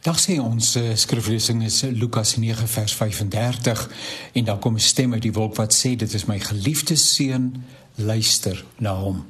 Dag 0.00 0.16
sê 0.16 0.38
ons 0.40 0.64
uh, 0.80 0.94
skriflesing 0.96 1.60
is 1.66 1.82
Lukas 1.92 2.38
9 2.40 2.68
vers 2.72 2.92
35 2.96 3.82
en 4.32 4.44
daar 4.44 4.58
kom 4.58 4.74
'n 4.74 4.80
stem 4.80 5.12
uit 5.12 5.22
die 5.22 5.32
wolk 5.32 5.56
wat 5.56 5.74
sê 5.76 5.92
dit 5.96 6.14
is 6.14 6.24
my 6.24 6.38
geliefde 6.40 6.96
seun 6.96 7.64
luister 7.94 8.64
na 8.78 8.96
hom. 8.96 9.26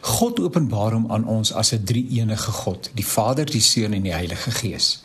God 0.00 0.40
openbaar 0.40 0.92
hom 0.92 1.12
aan 1.12 1.26
ons 1.26 1.52
as 1.52 1.72
'n 1.72 1.84
drie-enige 1.84 2.50
God, 2.50 2.90
die 2.94 3.06
Vader, 3.06 3.44
die 3.44 3.60
Seun 3.60 3.92
en 3.92 4.02
die 4.02 4.14
Heilige 4.14 4.50
Gees 4.50 5.04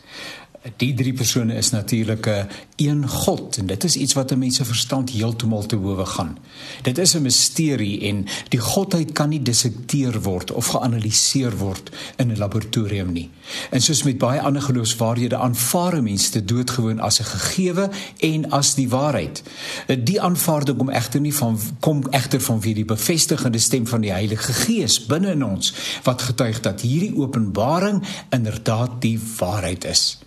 die 0.77 0.93
drie 0.95 1.13
persone 1.13 1.55
is 1.59 1.69
natuurlik 1.69 2.27
'n 2.27 2.47
een 2.75 3.09
God 3.09 3.57
en 3.57 3.65
dit 3.65 3.83
is 3.83 3.95
iets 3.95 4.13
wat 4.13 4.31
'n 4.31 4.37
mens 4.37 4.55
se 4.55 4.65
verstand 4.65 5.09
heeltemal 5.09 5.65
te 5.65 5.77
bowe 5.77 6.05
gaan. 6.05 6.37
Dit 6.81 6.97
is 6.97 7.15
'n 7.15 7.21
misterie 7.21 8.01
en 8.01 8.25
die 8.49 8.59
godheid 8.59 9.11
kan 9.11 9.29
nie 9.29 9.41
dissekteer 9.41 10.21
word 10.21 10.51
of 10.51 10.67
geanaliseer 10.67 11.57
word 11.57 11.91
in 12.15 12.31
'n 12.31 12.37
laboratorium 12.37 13.11
nie. 13.11 13.29
En 13.69 13.81
soos 13.81 14.03
met 14.03 14.17
baie 14.17 14.41
ander 14.41 14.61
geloofswaarhede 14.61 15.37
aanvaar 15.37 16.03
mense 16.03 16.31
dit 16.31 16.47
doodgewoon 16.47 16.99
as 16.99 17.19
'n 17.19 17.23
gegewe 17.23 17.89
en 18.17 18.49
as 18.49 18.75
die 18.75 18.89
waarheid. 18.89 19.43
Die 20.03 20.21
aanvaarding 20.21 20.77
kom 20.77 20.89
egter 20.89 21.21
nie 21.21 21.35
van 21.35 21.59
kom 21.79 22.03
egter 22.09 22.41
van 22.41 22.61
wie 22.61 22.73
die 22.73 22.85
bevestigende 22.85 23.59
stem 23.59 23.87
van 23.87 24.01
die 24.01 24.11
Heilige 24.11 24.53
Gees 24.53 25.05
binne 25.05 25.31
in 25.31 25.43
ons 25.43 25.73
wat 26.03 26.21
getuig 26.21 26.59
dat 26.59 26.81
hierdie 26.81 27.15
openbaring 27.15 28.03
inderdaad 28.29 29.01
die 29.01 29.19
waarheid 29.37 29.85
is. 29.85 30.17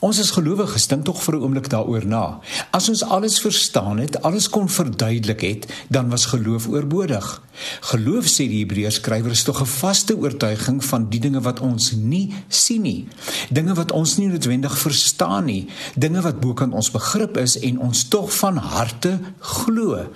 Ons 0.00 0.20
as 0.20 0.30
gelowiges 0.36 0.86
dink 0.86 1.04
tog 1.04 1.22
vir 1.22 1.34
'n 1.36 1.42
oomblik 1.42 1.68
daaroor 1.68 2.06
na. 2.06 2.40
As 2.70 2.88
ons 2.88 3.02
alles 3.02 3.40
verstaan 3.40 3.98
het, 3.98 4.22
alles 4.22 4.48
kon 4.48 4.68
verduidelik 4.68 5.40
het, 5.40 5.66
dan 5.88 6.08
was 6.08 6.26
geloof 6.26 6.68
oorbodig. 6.68 7.42
Geloof 7.80 8.24
sê 8.24 8.48
die 8.48 8.64
Hebreërs 8.64 8.94
skrywer 9.00 9.30
is 9.30 9.42
tog 9.42 9.60
'n 9.60 9.66
vaste 9.66 10.16
oortuiging 10.16 10.84
van 10.84 11.08
die 11.08 11.20
dinge 11.20 11.40
wat 11.40 11.60
ons 11.60 11.92
nie 11.92 12.34
sien 12.48 12.82
nie. 12.82 13.08
Dinge 13.50 13.74
wat 13.74 13.92
ons 13.92 14.16
nie 14.16 14.28
noodwendig 14.28 14.78
verstaan 14.78 15.44
nie, 15.44 15.68
dinge 15.94 16.20
wat 16.20 16.40
bo 16.40 16.54
kan 16.54 16.72
ons 16.72 16.90
begrip 16.90 17.36
is 17.36 17.58
en 17.58 17.78
ons 17.78 18.08
tog 18.08 18.32
van 18.38 18.56
harte 18.56 19.20
glo. 19.40 20.06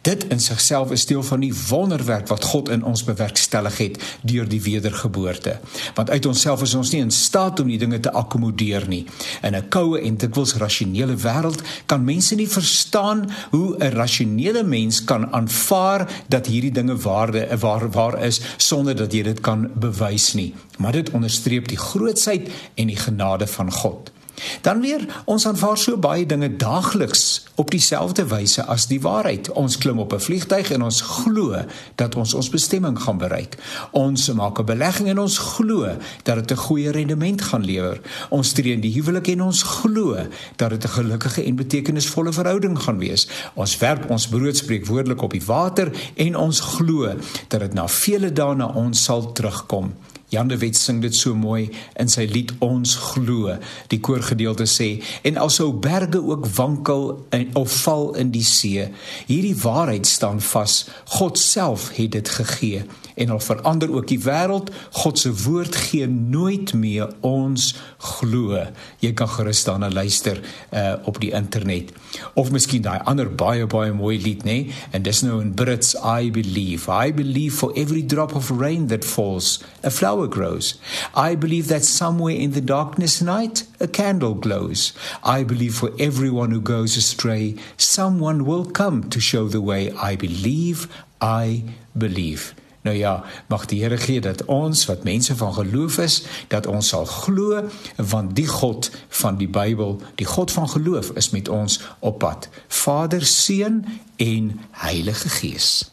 Dit 0.00 0.24
in 0.24 0.40
sigself 0.40 0.90
is 0.90 1.06
deel 1.06 1.22
van 1.22 1.40
die 1.40 1.52
wonderwerk 1.68 2.28
wat 2.28 2.44
God 2.44 2.68
in 2.68 2.84
ons 2.84 3.04
bewerkstellig 3.04 3.78
het 3.78 3.98
deur 4.22 4.48
die 4.48 4.62
wedergeboorte. 4.62 5.58
Want 5.94 6.10
uit 6.10 6.26
onsself 6.26 6.62
is 6.62 6.74
ons 6.74 6.90
nie 6.90 7.00
in 7.00 7.10
staat 7.10 7.60
om 7.60 7.70
die 7.70 7.78
dinge 7.78 8.00
te 8.00 8.12
akkommodeer 8.12 8.88
nie. 8.88 9.06
In 9.42 9.54
'n 9.56 9.68
koue 9.68 10.00
en 10.00 10.16
dikwels 10.16 10.54
rasionele 10.54 11.16
wêreld 11.16 11.62
kan 11.86 12.04
mense 12.04 12.34
nie 12.34 12.48
verstaan 12.48 13.30
hoe 13.50 13.76
'n 13.78 13.92
rasionele 13.92 14.62
mens 14.62 15.04
kan 15.04 15.32
aanvaar 15.32 16.08
dat 16.28 16.46
hierdie 16.46 16.72
dinge 16.72 16.96
waarde 16.96 17.58
waar 17.58 17.90
waar 17.90 18.22
is 18.22 18.40
sonder 18.56 18.96
dat 18.96 19.12
jy 19.12 19.22
dit 19.22 19.40
kan 19.40 19.70
bewys 19.74 20.32
nie. 20.32 20.54
Maar 20.78 20.92
dit 20.92 21.10
onderstreep 21.10 21.68
die 21.68 21.78
grootsheid 21.78 22.48
en 22.74 22.86
die 22.86 22.96
genade 22.96 23.46
van 23.46 23.72
God. 23.72 24.12
Dan 24.60 24.80
weer, 24.80 25.22
ons 25.24 25.46
aanvaar 25.46 25.78
so 25.78 25.98
baie 25.98 26.26
dinge 26.26 26.56
daagliks 26.56 27.44
op 27.54 27.70
dieselfde 27.70 28.24
wyse 28.26 28.64
as 28.64 28.86
die 28.86 29.00
waarheid. 29.00 29.50
Ons 29.52 29.78
klim 29.78 29.98
op 29.98 30.12
'n 30.12 30.20
vliegtyg 30.20 30.70
en 30.70 30.82
ons 30.82 31.00
glo 31.00 31.64
dat 31.94 32.14
ons 32.14 32.34
ons 32.34 32.48
bestemming 32.48 32.98
gaan 33.02 33.18
bereik. 33.18 33.56
Ons 33.90 34.32
maak 34.32 34.58
'n 34.58 34.64
belegging 34.64 35.08
en 35.08 35.18
ons 35.18 35.38
glo 35.38 35.96
dat 36.22 36.34
dit 36.34 36.50
'n 36.50 36.62
goeie 36.62 36.90
rendement 36.90 37.42
gaan 37.42 37.64
lewer. 37.64 38.00
Ons 38.28 38.52
tree 38.52 38.72
in 38.72 38.80
die 38.80 38.92
huwelik 38.92 39.28
en 39.28 39.42
ons 39.42 39.62
glo 39.62 40.16
dat 40.56 40.70
dit 40.70 40.84
'n 40.84 40.88
gelukkige 40.88 41.44
en 41.44 41.56
betekenisvolle 41.56 42.32
verhouding 42.32 42.78
gaan 42.78 42.98
wees. 42.98 43.28
Ons 43.54 43.78
werp 43.78 44.10
ons 44.10 44.28
brood 44.28 44.56
spreekwoordelik 44.56 45.22
op 45.22 45.30
die 45.30 45.44
water 45.44 45.90
en 46.14 46.36
ons 46.36 46.60
glo 46.60 47.14
dat 47.48 47.60
dit 47.60 47.74
na 47.74 47.88
vele 47.88 48.32
dae 48.32 48.54
na 48.54 48.66
ons 48.66 49.04
sal 49.04 49.32
terugkom. 49.32 49.94
Jan 50.32 50.48
de 50.48 50.56
Wet 50.56 50.76
sing 50.76 51.02
dit 51.04 51.12
so 51.12 51.36
mooi 51.36 51.66
in 52.00 52.08
sy 52.08 52.24
lied 52.30 52.54
Ons 52.64 52.94
glo. 52.96 53.52
Die 53.92 54.00
koorgedeelte 54.00 54.64
sê 54.70 54.94
en 55.28 55.36
alsou 55.36 55.68
berge 55.76 56.22
ook 56.24 56.46
wankel 56.56 57.04
en 57.36 57.50
of 57.60 57.74
val 57.82 58.14
in 58.20 58.32
die 58.32 58.46
see, 58.46 58.86
hierdie 59.28 59.56
waarheid 59.60 60.08
staan 60.08 60.40
vas. 60.40 60.86
God 61.18 61.36
self 61.38 61.90
het 61.98 62.14
dit 62.16 62.32
gegee 62.40 62.86
en 63.14 63.30
al 63.30 63.40
verander 63.40 63.92
ook 63.92 64.08
die 64.08 64.20
wêreld, 64.20 64.70
God 64.90 65.18
se 65.18 65.32
woord 65.44 65.76
gee 65.76 66.06
nooit 66.06 66.72
meer 66.74 67.10
ons 67.20 67.74
glo. 67.98 68.58
Jy 69.02 69.12
kan 69.18 69.28
gerus 69.28 69.64
daarna 69.64 69.90
luister 69.90 70.40
uh, 70.70 70.94
op 71.04 71.20
die 71.20 71.32
internet. 71.32 71.92
Of 72.34 72.50
miskien 72.50 72.84
daai 72.84 73.00
ander 73.08 73.28
baie 73.28 73.66
baie 73.66 73.92
mooi 73.92 74.18
lied, 74.22 74.44
nê? 74.44 74.58
Nee? 74.64 74.80
En 74.90 75.02
dis 75.02 75.22
nou 75.22 75.40
in 75.40 75.54
Brits 75.54 75.94
I 75.98 76.30
believe. 76.30 76.90
I 76.90 77.12
believe 77.12 77.56
for 77.56 77.72
every 77.74 78.02
drop 78.06 78.34
of 78.34 78.50
rain 78.50 78.86
that 78.86 79.04
falls, 79.04 79.62
a 79.82 79.90
flower 79.90 80.28
grows. 80.28 80.78
I 81.14 81.36
believe 81.36 81.68
that 81.68 81.84
somewhere 81.84 82.36
in 82.36 82.52
the 82.52 82.64
darkness 82.64 83.20
night 83.20 83.66
a 83.80 83.86
candle 83.86 84.34
glows. 84.34 84.92
I 85.24 85.44
believe 85.44 85.74
for 85.74 85.90
everyone 85.98 86.50
who 86.50 86.60
goes 86.60 86.96
astray, 86.96 87.56
someone 87.76 88.44
will 88.44 88.64
come 88.64 89.08
to 89.10 89.20
show 89.20 89.48
the 89.48 89.60
way. 89.60 89.90
I 89.92 90.16
believe, 90.16 90.88
I 91.20 91.64
believe. 91.96 92.54
Nou 92.82 92.96
ja, 92.96 93.24
mag 93.46 93.66
die 93.66 93.82
Here 93.82 93.96
gee 93.96 94.20
dat 94.20 94.44
ons 94.44 94.86
wat 94.86 95.04
mense 95.04 95.36
van 95.36 95.54
geloof 95.54 95.98
is, 95.98 96.22
dat 96.48 96.66
ons 96.66 96.88
sal 96.88 97.04
glo 97.04 97.68
want 97.96 98.34
die 98.36 98.46
God 98.46 98.90
van 99.08 99.36
die 99.36 99.48
Bybel, 99.48 100.00
die 100.14 100.26
God 100.26 100.50
van 100.50 100.68
geloof 100.68 101.10
is 101.14 101.30
met 101.30 101.48
ons 101.48 101.80
op 101.98 102.18
pad. 102.18 102.48
Vader, 102.68 103.26
Seun 103.26 103.84
en 104.16 104.60
Heilige 104.70 105.28
Gees. 105.28 105.90